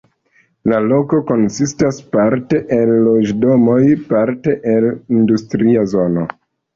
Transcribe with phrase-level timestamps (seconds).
[0.71, 3.75] La loko konsistas parte el loĝdomoj,
[4.15, 4.89] parte el
[5.19, 6.25] industria zono.